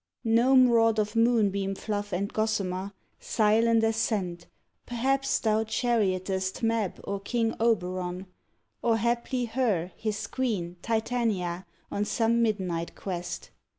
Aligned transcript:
Gnome 0.23 0.67
wrought 0.67 0.97
of 0.97 1.15
moonbeam 1.15 1.75
fluff 1.75 2.11
and 2.11 2.33
gossamer, 2.33 2.91
Silent 3.19 3.83
as 3.83 3.97
scent, 3.97 4.47
perhaps 4.87 5.37
thou 5.37 5.63
chariotest 5.63 6.63
Mab 6.63 6.99
or 7.03 7.19
king 7.19 7.53
Oberon; 7.59 8.25
or, 8.81 8.97
haply, 8.97 9.45
her 9.45 9.91
His 9.95 10.25
queen, 10.25 10.77
Titania, 10.81 11.67
on 11.91 12.05
some 12.05 12.41
midnight 12.41 12.95
quest. 12.95 13.51